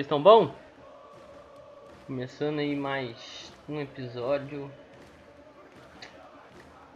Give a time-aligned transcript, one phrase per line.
[0.00, 0.54] Vocês estão bom?
[2.06, 4.72] Começando aí mais um episódio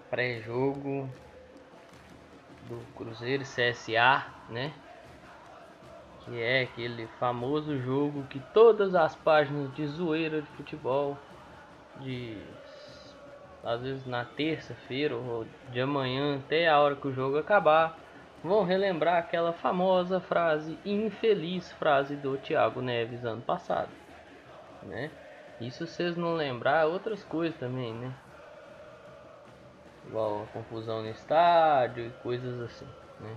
[0.09, 1.07] pré-jogo
[2.67, 4.73] do Cruzeiro CSA, né?
[6.21, 11.19] Que é aquele famoso jogo que todas as páginas de zoeira de futebol
[12.01, 12.39] de
[13.63, 17.99] às vezes na terça-feira ou de amanhã até a hora que o jogo acabar
[18.45, 23.89] vão relembrar aquela famosa frase, infeliz frase do Thiago Neves ano passado,
[24.83, 25.11] né?
[25.59, 28.13] Isso vocês não lembrar outras coisas também, né?
[30.07, 32.89] Igual a confusão no estádio e coisas assim,
[33.19, 33.35] né?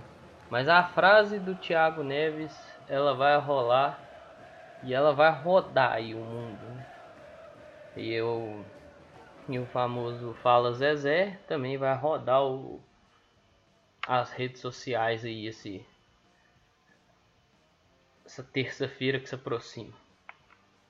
[0.50, 2.54] Mas a frase do Thiago Neves,
[2.86, 3.98] ela vai rolar
[4.82, 6.62] e ela vai rodar aí o mundo.
[6.62, 6.86] Né?
[7.96, 8.64] E eu
[9.48, 12.80] e o famoso Fala Zezé também vai rodar o
[14.08, 15.84] as redes sociais aí esse
[18.24, 19.92] essa terça-feira que se aproxima.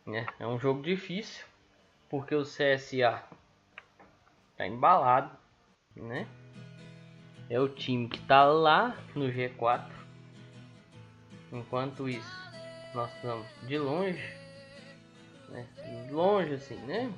[0.06, 0.24] Né?
[0.38, 1.44] É um jogo difícil
[2.08, 3.22] porque o CSA
[4.56, 5.36] tá embalado,
[5.94, 6.26] né?
[7.50, 9.90] É o time que tá lá no G4.
[11.52, 12.50] Enquanto isso,
[12.94, 14.36] nós estamos de longe,
[15.48, 15.66] né?
[16.10, 17.12] Longe assim, né?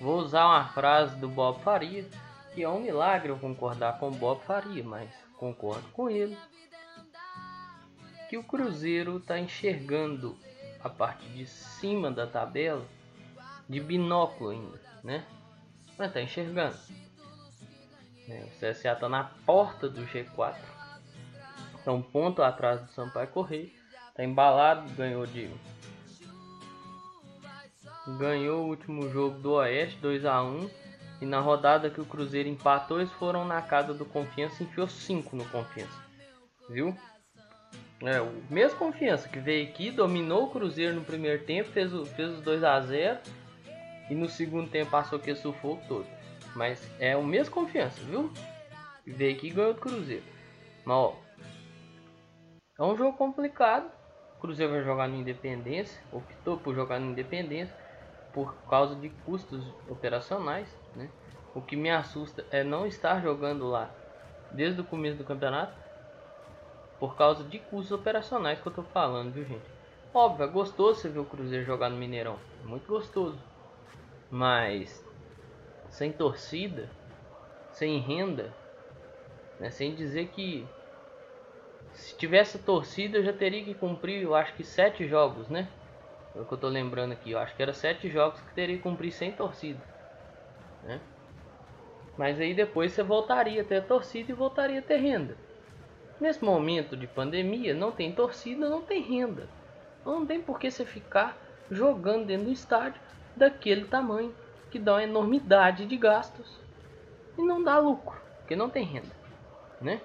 [0.00, 2.08] Vou usar uma frase do Bob Faria
[2.56, 6.38] que é um milagre eu concordar com Bob Faria, mas concordo com ele.
[8.30, 10.34] Que o Cruzeiro está enxergando
[10.82, 12.82] a parte de cima da tabela
[13.68, 15.22] de binóculo ainda, né?
[15.98, 16.78] Mas está enxergando.
[18.26, 20.56] É, o CSA está na porta do G4.
[21.76, 23.70] Está um ponto atrás do Sampaio Correia.
[24.08, 25.50] Está embalado, ganhou de
[28.18, 30.85] ganhou o último jogo do Oeste 2 a 1
[31.20, 34.86] e na rodada que o Cruzeiro empatou, eles foram na casa do Confiança e enfiou
[34.86, 36.04] 5 no Confiança.
[36.68, 36.96] Viu?
[38.02, 42.04] É, o mesmo Confiança que veio aqui, dominou o Cruzeiro no primeiro tempo, fez, o,
[42.04, 43.18] fez os 2 a 0
[44.10, 46.06] e no segundo tempo passou que sufoco todo.
[46.54, 48.30] Mas é o mesmo Confiança, viu?
[49.06, 50.24] Veio aqui e ganhou do Cruzeiro.
[50.84, 51.16] Mas ó,
[52.78, 53.90] é um jogo complicado.
[54.36, 57.74] O Cruzeiro vai jogar no Independência, optou por jogar no Independência
[58.36, 60.68] por causa de custos operacionais.
[60.94, 61.08] Né?
[61.54, 63.90] O que me assusta é não estar jogando lá
[64.50, 65.72] desde o começo do campeonato
[67.00, 69.64] por causa de custos operacionais que eu tô falando, viu gente?
[70.12, 73.38] Óbvio, é gostoso você ver o Cruzeiro jogar no Mineirão, é muito gostoso.
[74.30, 75.02] Mas
[75.88, 76.90] sem torcida,
[77.72, 78.52] sem renda,
[79.58, 79.70] né?
[79.70, 80.68] sem dizer que
[81.94, 85.66] se tivesse torcida eu já teria que cumprir, eu acho que sete jogos, né?
[86.44, 87.30] Que eu tô lembrando aqui.
[87.30, 89.80] Eu acho que era sete jogos que teria que cumprir sem torcida.
[90.82, 91.00] Né?
[92.16, 95.36] Mas aí depois você voltaria a ter torcida e voltaria a ter renda.
[96.20, 99.48] Nesse momento de pandemia, não tem torcida, não tem renda.
[100.04, 101.36] Não tem por que você ficar
[101.70, 103.00] jogando dentro do estádio
[103.34, 104.34] daquele tamanho
[104.70, 106.58] que dá uma enormidade de gastos
[107.36, 109.14] e não dá lucro, porque não tem renda,
[109.80, 110.00] né?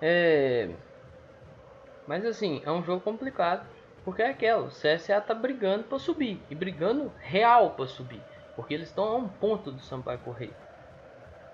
[0.00, 0.70] É...
[2.06, 3.66] Mas assim, é um jogo complicado
[4.04, 6.40] porque é aquela, o CSA tá brigando para subir.
[6.50, 8.22] E brigando real para subir.
[8.56, 10.56] Porque eles estão a um ponto do Sampaio Correia.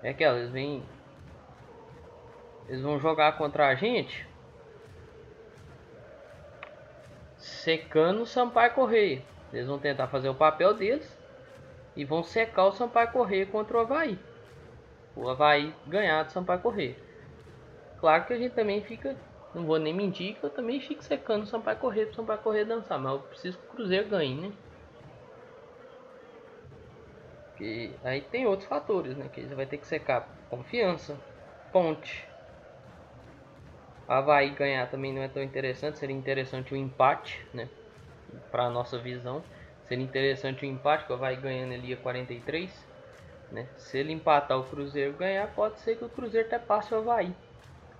[0.01, 0.83] É aquela, eles vêm.
[2.67, 4.27] Eles vão jogar contra a gente.
[7.37, 9.21] Secando o Sampaio Correia.
[9.51, 11.19] Eles vão tentar fazer o papel deles.
[11.95, 14.17] E vão secar o Sampaio Correia contra o Havaí.
[15.15, 16.95] O Havaí ganhar do Sampaio Correia.
[17.99, 19.15] Claro que a gente também fica
[19.55, 22.65] não vou nem mentir que eu também fico secando o Sampaio correr pro Sampaio correr
[22.65, 24.51] dançar, mas eu preciso que o Cruzeiro ganhe, né?
[28.03, 29.29] Aí tem outros fatores, né?
[29.29, 31.17] Que você vai ter que secar confiança,
[31.71, 32.27] ponte.
[34.05, 37.69] Havaí ganhar também não é tão interessante, seria interessante o um empate, né?
[38.51, 39.41] Para nossa visão,
[39.87, 42.85] seria interessante o um empate, que o Havaí ganhando ali a 43,
[43.49, 43.69] né?
[43.77, 47.33] Se ele empatar o Cruzeiro ganhar, pode ser que o Cruzeiro até passe o Havaí,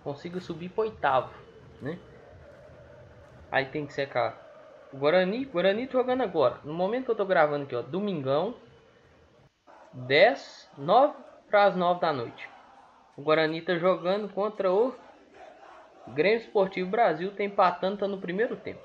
[0.03, 1.44] consiga subir para oitavo
[1.85, 1.99] né?
[3.51, 4.43] Aí tem que secar
[4.91, 6.59] o Guarani, Guarani jogando agora.
[6.63, 8.55] No momento que eu tô gravando aqui, ó, domingão,
[9.93, 11.13] 10, 9
[11.49, 12.49] para as 9 da noite.
[13.15, 14.93] O Guarani tá jogando contra o
[16.07, 18.83] Grêmio Esportivo Brasil, tá empatando, tá no primeiro tempo.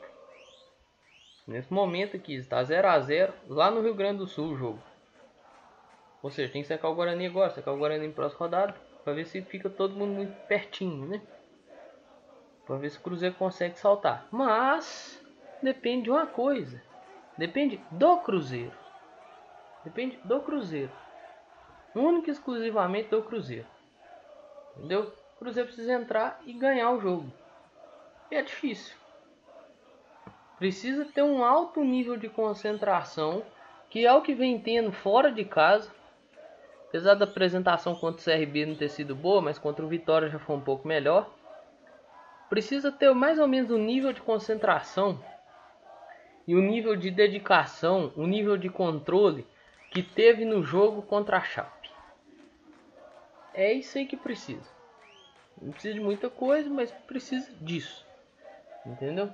[1.46, 4.82] Nesse momento aqui, está 0 a 0 lá no Rio Grande do Sul o jogo.
[6.22, 9.14] Ou seja, tem que secar o Guarani agora, secar o Guarani em próxima rodada, para
[9.14, 11.22] ver se fica todo mundo muito pertinho, né?
[12.70, 14.28] Para ver se o Cruzeiro consegue saltar.
[14.30, 15.20] Mas
[15.60, 16.80] depende de uma coisa.
[17.36, 18.72] Depende do Cruzeiro.
[19.82, 20.92] Depende do Cruzeiro.
[21.96, 23.66] Único e exclusivamente do Cruzeiro.
[24.76, 25.12] Entendeu?
[25.34, 27.32] O Cruzeiro precisa entrar e ganhar o jogo.
[28.30, 28.94] E é difícil.
[30.56, 33.42] precisa ter um alto nível de concentração,
[33.88, 35.90] que é o que vem tendo fora de casa.
[36.86, 40.38] Apesar da apresentação contra o CRB não ter sido boa, mas contra o Vitória já
[40.38, 41.39] foi um pouco melhor.
[42.50, 45.18] Precisa ter mais ou menos o um nível de concentração
[46.46, 49.46] e o um nível de dedicação, o um nível de controle
[49.90, 51.90] que teve no jogo contra a Chape.
[53.54, 54.68] É isso aí que precisa.
[55.62, 58.04] Não precisa de muita coisa, mas precisa disso.
[58.84, 59.32] Entendeu?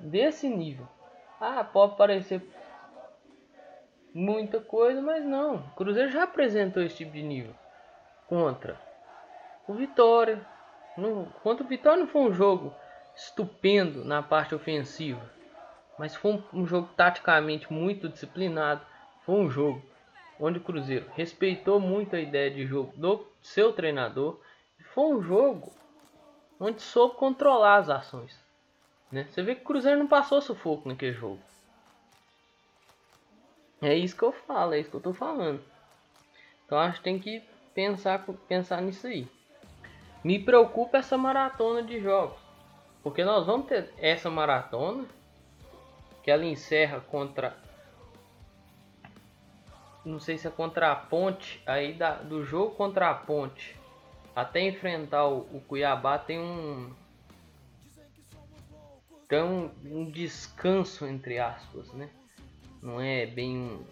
[0.00, 0.88] Desse nível.
[1.38, 2.42] Ah, pode parecer
[4.14, 5.56] muita coisa, mas não.
[5.56, 7.54] O Cruzeiro já apresentou esse tipo de nível
[8.28, 8.80] contra
[9.66, 10.51] o Vitória.
[10.96, 12.74] No, contra o Vitória não foi um jogo
[13.14, 15.22] estupendo na parte ofensiva,
[15.98, 18.84] mas foi um, um jogo taticamente muito disciplinado.
[19.24, 19.82] Foi um jogo
[20.38, 24.40] onde o Cruzeiro respeitou muito a ideia de jogo do seu treinador.
[24.92, 25.72] Foi um jogo
[26.58, 28.38] onde soube controlar as ações.
[29.10, 29.26] Né?
[29.30, 31.40] Você vê que o Cruzeiro não passou sufoco naquele jogo.
[33.80, 35.62] É isso que eu falo, é isso que eu tô falando.
[36.64, 37.42] Então acho que tem que
[37.74, 39.28] pensar, pensar nisso aí.
[40.22, 42.40] Me preocupa essa maratona de jogos.
[43.02, 45.04] Porque nós vamos ter essa maratona
[46.22, 47.56] que ela encerra contra
[50.04, 53.76] não sei se é contra a Ponte, aí da, do jogo contra a Ponte
[54.34, 56.92] até enfrentar o, o Cuiabá tem um
[59.28, 62.10] tem um, um descanso entre aspas, né?
[62.82, 63.84] não é bem um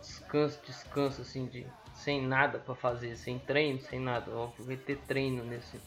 [0.00, 1.66] descanso, descanso assim de
[2.00, 4.30] sem nada para fazer, sem treino, sem nada.
[4.58, 5.78] Vai ter treino nesse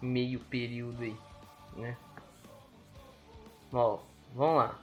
[0.00, 1.16] meio período aí,
[1.76, 1.96] né?
[3.72, 3.98] Ó,
[4.34, 4.78] vamos lá.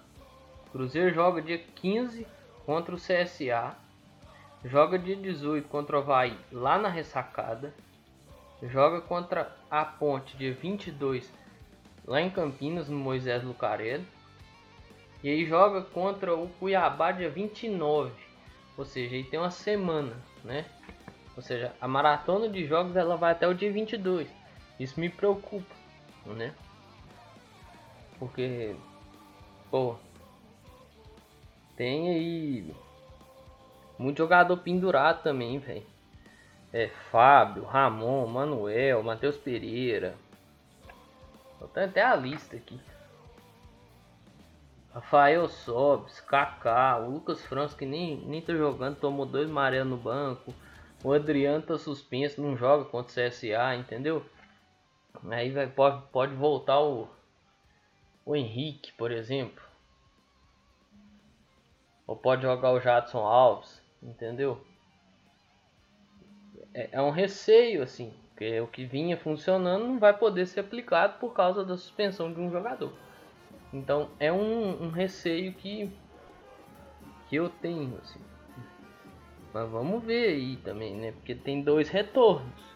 [0.72, 2.26] Cruzeiro joga dia 15
[2.66, 3.76] contra o CSA.
[4.66, 7.74] Joga dia 18 contra o Havaí lá na ressacada.
[8.62, 11.30] Joga contra a Ponte dia 22
[12.06, 14.08] lá em Campinas, no Moisés Lucarelli.
[15.22, 18.12] E aí joga contra o Cuiabá dia 29.
[18.78, 20.66] Ou seja, aí tem uma semana, né?
[21.36, 24.28] Ou seja, a maratona de jogos ela vai até o dia 22.
[24.80, 25.76] Isso me preocupa,
[26.26, 26.54] né?
[28.20, 28.76] Porque
[29.70, 29.96] pô,
[31.76, 32.76] tem aí
[33.98, 35.86] muito jogador pendurado também, velho.
[36.72, 40.16] É Fábio, Ramon, Manuel, Matheus Pereira.
[41.74, 42.80] Tenho até a lista aqui.
[44.94, 49.98] Rafael Sobes, Kaká, o Lucas França que nem, nem tá jogando, tomou dois amarelos no
[49.98, 50.54] banco.
[51.04, 54.24] O Adriano tá suspenso, não joga contra o CSA, entendeu?
[55.32, 57.10] Aí vai, pode, pode voltar o,
[58.24, 59.64] o Henrique, por exemplo.
[62.06, 64.64] Ou pode jogar o Jadson Alves, entendeu?
[66.72, 71.18] É, é um receio, assim, porque o que vinha funcionando não vai poder ser aplicado
[71.18, 72.94] por causa da suspensão de um jogador.
[73.74, 75.92] Então é um, um receio que,
[77.28, 78.20] que eu tenho, assim.
[79.52, 81.12] Mas vamos ver aí também, né?
[81.12, 82.74] Porque tem dois retornos.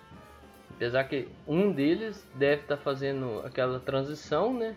[0.71, 4.75] Apesar que um deles deve estar tá fazendo aquela transição, né?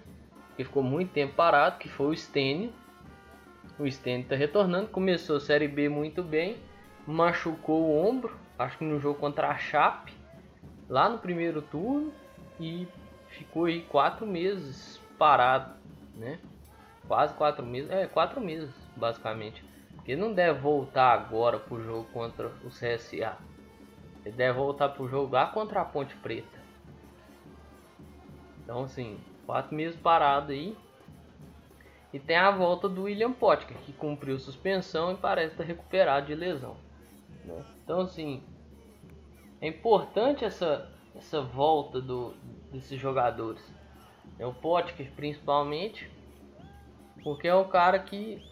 [0.56, 2.72] Que ficou muito tempo parado, que foi o Stênio.
[3.78, 6.58] O Stênio está retornando, começou a Série B muito bem,
[7.06, 10.12] machucou o ombro, acho que no jogo contra a Chape,
[10.86, 12.12] lá no primeiro turno,
[12.58, 12.86] e
[13.28, 15.79] ficou aí quatro meses parado
[16.20, 16.38] né?
[17.08, 19.64] Quase quatro meses, é quatro meses basicamente.
[19.96, 23.36] Porque não deve voltar agora pro jogo contra o CSA.
[24.24, 26.60] Ele deve voltar pro jogo lá contra a Ponte Preta.
[28.62, 30.76] Então assim, quatro meses parado aí.
[32.12, 36.34] E tem a volta do William Potker, que cumpriu suspensão e parece estar recuperado de
[36.34, 36.76] lesão.
[37.44, 37.64] Né?
[37.82, 38.42] Então assim,
[39.60, 42.34] é importante essa, essa volta do,
[42.72, 43.79] desses jogadores.
[44.40, 46.10] É o Potker principalmente,
[47.22, 48.42] porque é o cara que,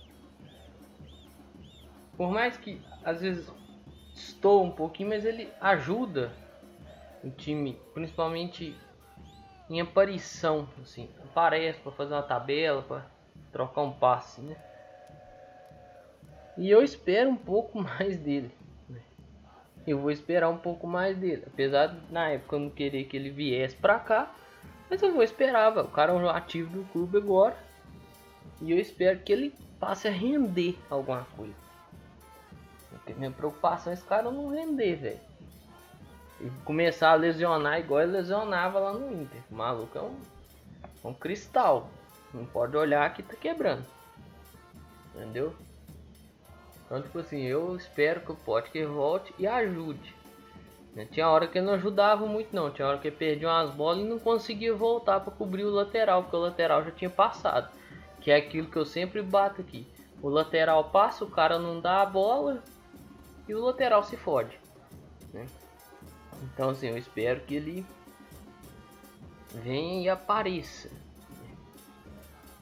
[2.15, 3.51] por mais que às vezes
[4.15, 6.31] estou um pouquinho, mas ele ajuda
[7.25, 8.77] o time, principalmente
[9.71, 13.07] em aparição, assim, aparece para fazer uma tabela, para
[13.51, 14.57] trocar um passe, né?
[16.59, 18.51] E eu espero um pouco mais dele.
[18.91, 19.01] Né?
[19.87, 23.17] Eu vou esperar um pouco mais dele, apesar de na época eu não querer que
[23.17, 24.35] ele viesse para cá,
[24.89, 27.57] mas eu vou esperar, o cara é um ativo do clube agora.
[28.61, 31.55] E eu espero que ele passe a render alguma coisa.
[32.91, 35.21] Porque minha preocupação é esse cara não render, velho.
[36.41, 39.43] E começar a lesionar igual ele lesionava lá no Inter.
[39.51, 40.21] O maluco é um,
[41.05, 41.89] um cristal.
[42.33, 43.85] Não pode olhar que tá quebrando.
[45.15, 45.55] Entendeu?
[46.85, 50.15] Então, tipo assim, eu espero que o Potker volte e ajude.
[50.99, 51.07] Né?
[51.13, 54.19] Tinha hora que não ajudava muito não, tinha hora que perdia umas bolas e não
[54.19, 57.71] conseguia voltar para cobrir o lateral, porque o lateral já tinha passado.
[58.21, 59.87] Que é aquilo que eu sempre bato aqui.
[60.21, 62.65] O lateral passa, o cara não dá a bola
[63.47, 64.59] e o lateral se fode.
[65.33, 65.47] Né?
[66.43, 67.87] Então assim, eu espero que ele
[69.55, 70.91] venha e apareça.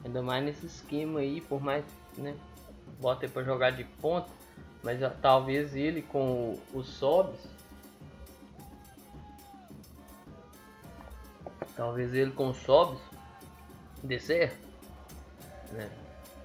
[0.04, 1.86] Ainda mais nesse esquema aí, por mais,
[2.18, 2.36] né?
[3.00, 4.28] Bota pra jogar de ponta.
[4.82, 7.55] Mas talvez ele com os sobs.
[11.76, 13.00] Talvez ele com sobs
[14.02, 14.66] dê certo.
[15.72, 15.90] Né?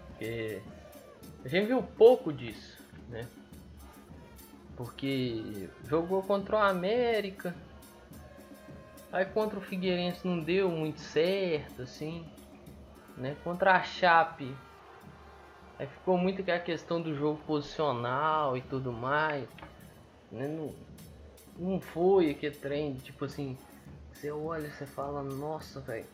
[0.07, 0.61] Porque
[1.45, 2.77] a gente viu pouco disso,
[3.09, 3.27] né?
[4.75, 7.55] Porque jogou contra o América.
[9.11, 12.25] Aí contra o Figueirense não deu muito certo, assim
[13.21, 13.35] né?
[13.43, 14.53] Contra a Chape,
[15.77, 19.47] aí ficou muito que a questão do jogo posicional e tudo mais,
[20.31, 20.47] né?
[20.47, 20.73] Não,
[21.57, 23.57] não foi aquele trem, tipo assim,
[24.21, 26.05] você olha você fala, nossa, velho.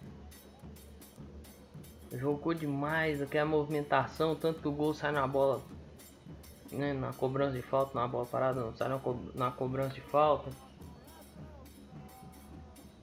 [2.13, 5.61] Jogou demais, aqui a movimentação, tanto que o gol sai na bola,
[6.71, 9.99] né, na cobrança de falta, na bola parada, não, sai na, co na cobrança de
[9.99, 10.49] falta.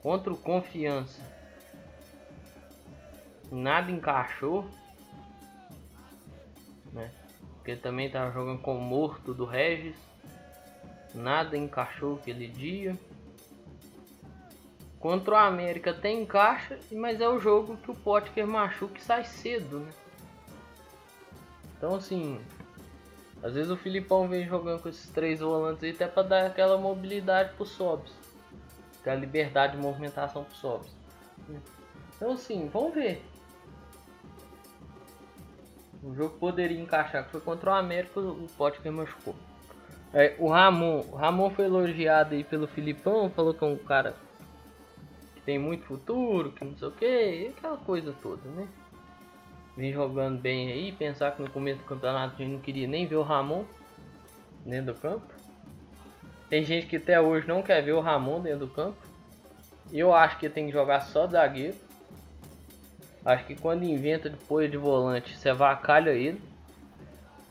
[0.01, 1.21] Contra o Confiança
[3.51, 4.67] nada encaixou.
[6.91, 7.11] Né?
[7.57, 9.95] Porque também tava jogando com o morto do Regis.
[11.13, 12.97] Nada encaixou aquele dia.
[15.05, 19.23] Contra o América tem encaixa, mas é o jogo que o Potker machuca e sai
[19.23, 19.91] cedo, né?
[21.77, 22.41] Então assim,
[23.43, 26.75] às vezes o Filipão vem jogando com esses três volantes aí até para dar aquela
[26.79, 28.11] mobilidade pro Sobs.
[28.99, 30.91] Aquela liberdade de movimentação pro Sobs.
[32.15, 33.23] Então assim, vamos ver.
[36.01, 39.35] O jogo poderia encaixar, que foi contra o América, o Potker machucou.
[40.11, 44.24] É, o Ramon, o Ramon foi elogiado aí pelo Filipão, falou que é um cara
[45.45, 48.67] tem muito futuro, que não sei o que, aquela coisa toda, né?
[49.77, 53.05] Vem jogando bem aí, pensar que no começo do campeonato a gente não queria nem
[53.05, 53.65] ver o Ramon
[54.65, 55.27] dentro do campo.
[56.49, 58.97] Tem gente que até hoje não quer ver o Ramon dentro do campo.
[59.91, 61.75] Eu acho que tem que jogar só zagueiro.
[63.23, 66.41] Acho que quando inventa depois de volante, você avacalha ele.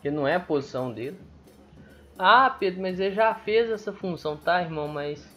[0.00, 1.18] Que não é a posição dele.
[2.18, 4.86] Ah, Pedro, mas ele já fez essa função, tá, irmão?
[4.88, 5.33] Mas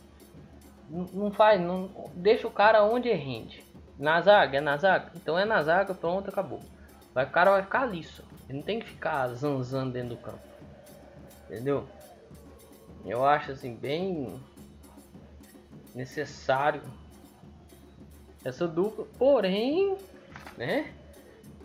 [0.89, 3.63] não faz, não deixa o cara onde rende.
[3.97, 5.11] Na zaga, é na zaga.
[5.15, 6.61] Então é na zaga, pronto, acabou.
[7.13, 8.23] Vai, o cara vai ficar liso.
[8.47, 10.39] Ele não tem que ficar zanzando dentro do campo.
[11.45, 11.87] Entendeu?
[13.05, 14.39] Eu acho assim bem
[15.95, 16.81] necessário
[18.45, 19.05] essa dupla.
[19.17, 19.97] Porém,
[20.57, 20.93] né?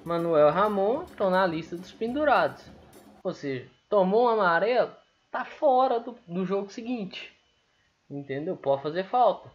[0.05, 2.65] Manuel Ramon estão na lista dos pendurados.
[3.23, 4.91] Ou seja, tomou um amarelo,
[5.31, 7.32] tá fora do, do jogo seguinte.
[8.13, 8.57] Entendeu?
[8.57, 9.51] Pode fazer falta.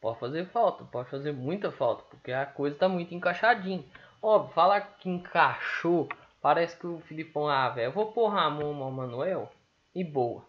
[0.00, 3.84] Pode fazer falta, pode fazer muita falta, porque a coisa tá muito encaixadinha.
[4.20, 6.08] Óbvio, falar que encaixou,
[6.42, 9.50] parece que o Filipão, ah, velho, vou pôr Ramon Manuel
[9.94, 10.44] e boa.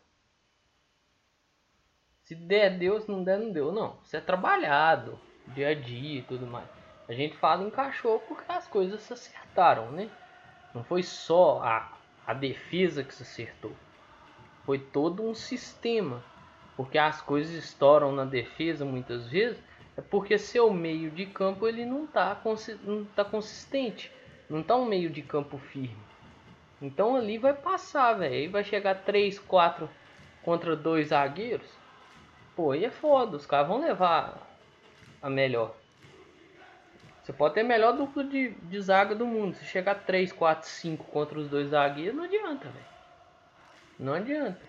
[2.24, 3.71] Se der, deu, se não der, não deu.
[3.71, 6.67] Não, isso é trabalhado, dia a dia e tudo mais.
[7.07, 10.09] A gente fala encaixou porque as coisas se acertaram, né?
[10.74, 11.93] Não foi só a,
[12.25, 13.71] a defesa que se acertou.
[14.67, 16.21] Foi todo um sistema.
[16.75, 19.57] Porque as coisas estouram na defesa muitas vezes
[19.95, 22.38] é porque seu meio de campo ele não está
[22.83, 24.12] não tá consistente.
[24.50, 25.97] Não está um meio de campo firme.
[26.81, 28.33] Então ali vai passar, velho.
[28.33, 29.89] Aí vai chegar 3, 4
[30.43, 31.67] contra dois zagueiros.
[32.53, 33.38] Pô, aí é foda.
[33.38, 34.38] Os caras vão levar
[35.21, 35.75] a melhor.
[37.24, 39.55] Você pode ter a melhor dupla de, de zaga do mundo.
[39.55, 42.97] Se chegar 3, 4, 5 contra os dois zagueiros, não adianta, velho.
[44.00, 44.60] Não adianta.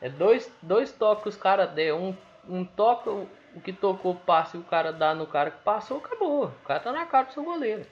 [0.00, 1.70] É dois, dois toques que os caras.
[1.94, 2.14] Um,
[2.48, 6.46] um toque, o que tocou passe o cara dá no cara que passou, acabou.
[6.46, 7.86] O cara tá na cara do seu goleiro.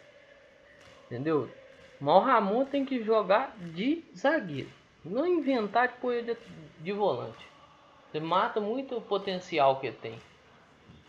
[1.07, 1.51] Entendeu?
[2.01, 4.71] Mas o Ramon tem que jogar de zagueiro.
[5.05, 6.37] Não inventar de pôr de,
[6.81, 7.49] de volante.
[8.11, 10.19] Você mata muito o potencial que tem.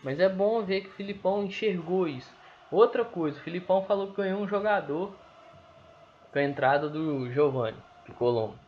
[0.02, 2.32] Mas é bom ver que o Filipão enxergou isso.
[2.70, 5.12] Outra coisa, o Filipão falou que ganhou um jogador
[6.32, 7.76] com a entrada do Giovanni
[8.18, 8.58] Colombo.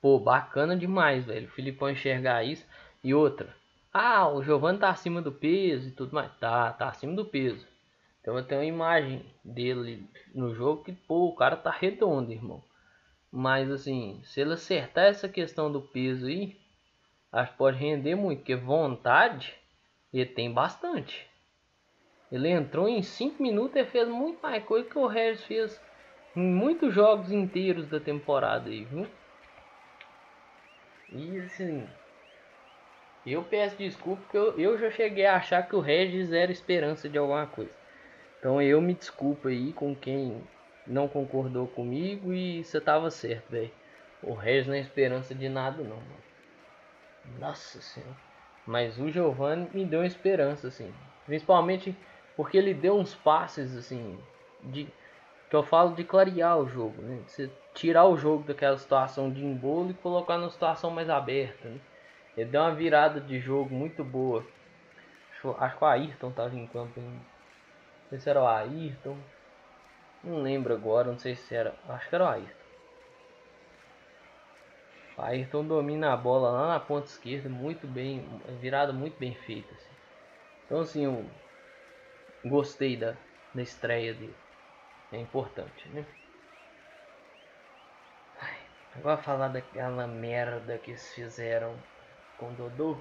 [0.00, 1.46] Pô, bacana demais, velho.
[1.46, 2.66] O Filipão enxergar isso.
[3.02, 3.54] E outra,
[3.92, 6.30] ah, o Giovanni tá acima do peso e tudo mais.
[6.38, 7.66] Tá, tá acima do peso.
[8.20, 12.62] Então eu tenho uma imagem dele no jogo que, pô, o cara tá redondo, irmão.
[13.30, 16.56] Mas assim, se ele acertar essa questão do peso aí,
[17.30, 19.54] acho que pode render muito, porque vontade
[20.12, 21.26] ele tem bastante.
[22.30, 25.80] Ele entrou em 5 minutos e fez muito mais coisa que o Regis fez
[26.34, 29.06] em muitos jogos inteiros da temporada aí, viu?
[31.10, 31.88] E assim,
[33.26, 37.08] Eu peço desculpa porque eu, eu já cheguei a achar que o Regis era esperança
[37.10, 37.72] de alguma coisa.
[38.38, 40.42] Então eu me desculpo aí com quem
[40.86, 43.72] não concordou comigo e você tava certo, velho.
[44.22, 46.22] O Regis não é esperança de nada não, mano.
[47.38, 48.16] Nossa senhora.
[48.64, 50.94] Mas o Giovanni me deu esperança, assim.
[51.24, 51.96] Principalmente
[52.36, 54.18] porque ele deu uns passes, assim,
[54.62, 54.88] de
[55.48, 57.22] que eu falo de clarear o jogo, né?
[57.26, 61.78] Você tirar o jogo daquela situação de embolo e colocar numa situação mais aberta, né?
[62.36, 64.44] Ele deu uma virada de jogo muito boa.
[65.32, 67.10] Acho, acho que o Ayrton estava em campo ainda.
[67.10, 69.16] Não sei se era o Ayrton.
[70.24, 71.74] Não lembro agora, não sei se era.
[71.88, 72.66] Acho que era o Ayrton.
[75.16, 78.22] O Ayrton domina a bola lá na ponta esquerda, muito bem,
[78.60, 79.72] virada muito bem feita.
[79.72, 79.94] Assim.
[80.66, 81.24] Então assim, eu
[82.44, 83.16] gostei da,
[83.54, 84.45] da estreia dele.
[85.16, 86.04] É importante, né?
[88.38, 88.58] Ai,
[88.96, 91.74] agora falar daquela merda que eles fizeram
[92.36, 92.98] com o Dodô,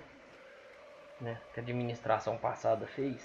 [1.19, 1.37] né?
[1.53, 3.21] Que a administração passada fez.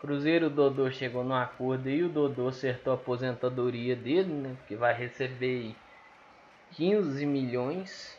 [0.00, 4.56] Cruzeiro, o Dodô chegou num acordo e o Dodô acertou a aposentadoria dele, né?
[4.66, 5.76] Que vai receber
[6.72, 8.18] 15 milhões.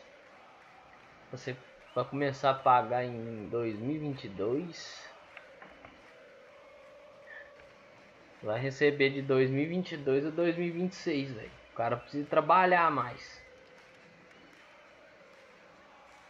[1.30, 1.54] Você
[1.94, 5.13] vai começar a pagar em 2022.
[8.44, 11.50] Vai receber de 2022 a 2026, velho.
[11.72, 13.42] O cara precisa trabalhar mais.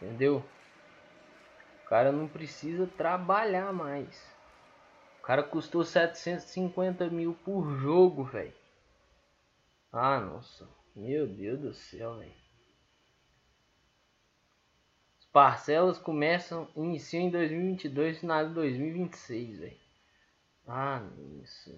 [0.01, 0.41] Entendeu?
[1.83, 4.33] O cara não precisa trabalhar mais.
[5.19, 8.53] O cara custou 750 mil por jogo, velho.
[9.91, 10.69] Ah, nossa.
[10.95, 12.31] Meu Deus do céu, velho.
[15.19, 19.77] As parcelas começam, iniciam em 2022 e em 2026, velho.
[20.65, 21.05] Ah,
[21.43, 21.77] isso.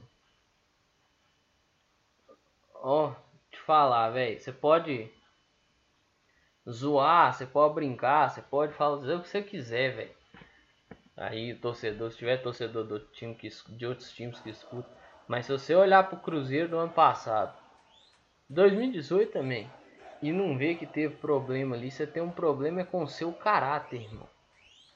[2.81, 3.13] Ó,
[3.51, 4.39] te falar, velho.
[4.39, 5.11] Você pode
[6.69, 10.17] zoar, você pode brincar, você pode fazer o que você quiser, velho.
[11.15, 14.89] Aí o torcedor, se tiver torcedor do time que, de outros times que escuta.
[15.27, 17.57] Mas se você olhar pro Cruzeiro do ano passado,
[18.49, 19.69] 2018 também,
[20.21, 23.33] e não ver que teve problema ali, você tem um problema é com o seu
[23.33, 24.27] caráter, irmão.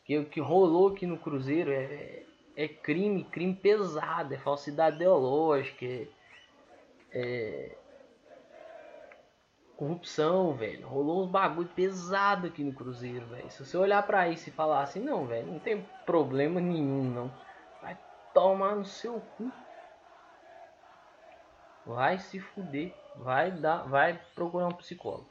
[0.05, 2.23] Que o que rolou aqui no Cruzeiro é,
[2.55, 6.07] é crime, crime pesado, é falsidade ideológica, é,
[7.11, 7.77] é
[9.81, 10.87] corrupção, velho.
[10.87, 13.49] Rolou uns bagulho pesado aqui no Cruzeiro, velho.
[13.49, 17.31] Se você olhar para isso e falar assim, não, velho, não tem problema nenhum, não.
[17.81, 17.97] Vai
[18.31, 19.51] tomar no seu cu.
[21.83, 22.93] Vai se fuder.
[23.15, 25.27] Vai dar, vai procurar um psicólogo.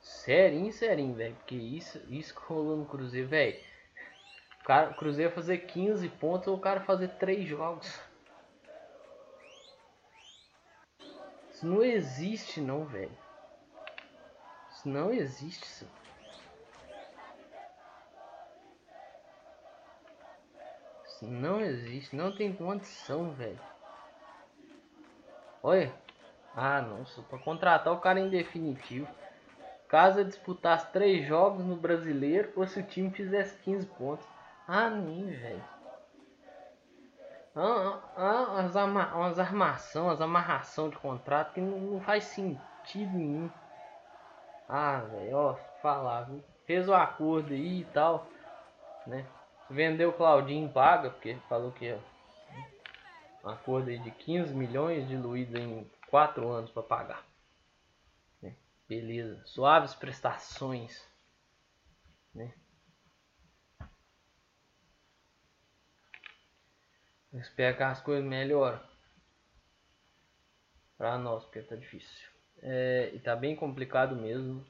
[0.00, 1.34] Serinho, serinho, velho.
[1.34, 3.58] Porque isso, isso que rolou no Cruzeiro, velho.
[4.68, 8.00] O o Cruzeiro fazer 15 pontos ou o cara fazer 3 jogos.
[11.58, 13.10] Isso não existe não, velho.
[14.70, 15.88] Isso não existe, isso.
[21.04, 23.58] Isso não existe, não tem condição, velho.
[25.60, 25.92] Olha.
[26.54, 29.08] Ah, nossa, para contratar o cara em definitivo.
[29.88, 34.24] Caso disputasse três jogos no brasileiro, ou se o time fizesse 15 pontos.
[34.64, 35.64] Ah, nem, velho.
[37.58, 43.50] Umas, ama umas armação, as amarração de contrato que não, não faz sentido nenhum.
[44.68, 46.30] Ah, velho, ó, falar?
[46.66, 48.30] Fez o acordo aí e tal,
[49.04, 49.26] né?
[49.68, 52.00] Vendeu o Claudinho paga, porque falou que é
[53.44, 57.24] um acordo aí de 15 milhões diluído em 4 anos para pagar.
[58.40, 58.54] Né?
[58.88, 61.10] Beleza, suaves prestações,
[62.32, 62.52] né?
[67.32, 68.80] Eu espero que as coisas melhorem
[70.96, 72.28] para nós, porque tá difícil.
[72.62, 74.66] É, e tá bem complicado mesmo,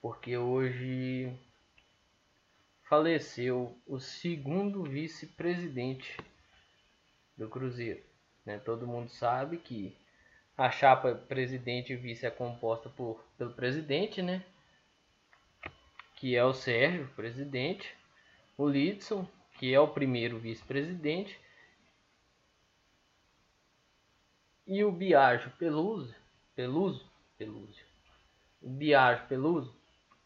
[0.00, 1.32] porque hoje
[2.82, 6.16] faleceu o segundo vice-presidente
[7.36, 8.02] do Cruzeiro.
[8.44, 8.58] Né?
[8.58, 9.96] Todo mundo sabe que
[10.56, 14.44] a chapa presidente e vice é composta por, pelo presidente, né?
[16.16, 17.94] que é o Sérgio, presidente,
[18.56, 19.26] o Lidson,
[19.58, 21.38] que é o primeiro vice-presidente,
[24.68, 26.14] e o Biagio Peluso,
[26.54, 27.80] Peluso, Peluso.
[28.60, 29.74] O Biagio Peluso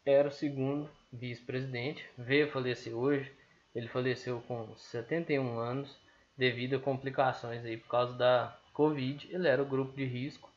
[0.04, 3.32] era o segundo vice-presidente, veio falecer hoje.
[3.72, 5.96] Ele faleceu com 71 anos
[6.36, 9.32] devido a complicações aí por causa da Covid.
[9.32, 10.50] Ele era o grupo de risco,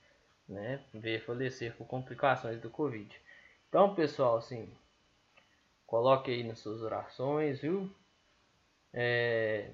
[0.50, 0.84] né?
[0.92, 3.16] Veio falecer por complicações do Covid.
[3.70, 4.68] Então, pessoal, assim,
[5.86, 7.90] coloque aí nas suas orações, viu?
[8.92, 9.70] É...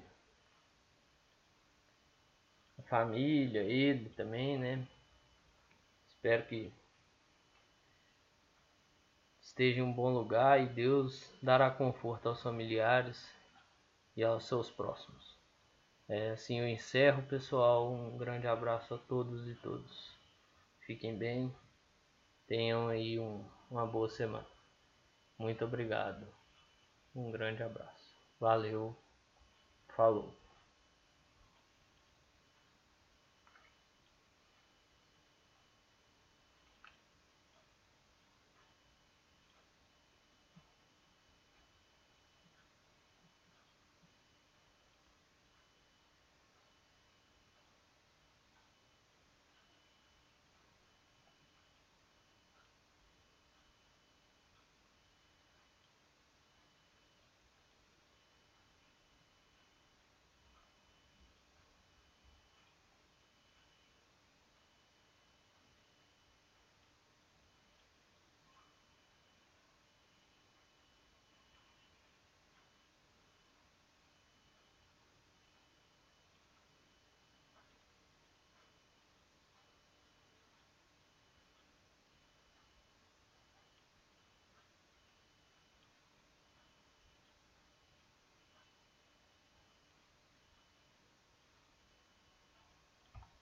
[2.92, 4.86] Família, ele também, né?
[6.06, 6.70] Espero que
[9.40, 13.34] esteja em um bom lugar e Deus dará conforto aos familiares
[14.14, 15.38] e aos seus próximos.
[16.06, 17.90] É, assim eu encerro, pessoal.
[17.90, 20.14] Um grande abraço a todos e todos.
[20.80, 21.50] Fiquem bem.
[22.46, 24.46] Tenham aí um, uma boa semana.
[25.38, 26.26] Muito obrigado.
[27.16, 28.20] Um grande abraço.
[28.38, 28.94] Valeu.
[29.96, 30.41] Falou.